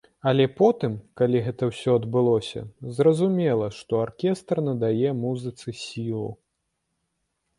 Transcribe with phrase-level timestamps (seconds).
[0.29, 2.63] Але потым, калі гэта ўсё адбылося,
[2.99, 6.25] зразумела, што аркестр надае музыцы сілу.